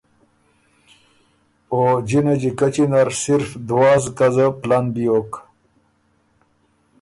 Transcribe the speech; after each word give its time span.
او 1.71 1.79
جِنه 2.07 2.33
جیکچی 2.41 2.85
نر 2.91 3.09
صرف 3.21 3.49
دواس 3.67 4.03
ګزه 4.17 4.45
پلن 4.61 4.85
بیوک۔ 4.93 5.31